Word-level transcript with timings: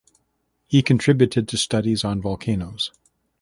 He 0.65 0.81
contributed 0.81 1.47
to 1.49 1.59
studies 1.59 2.03
on 2.03 2.23
volcanoes. 2.23 2.91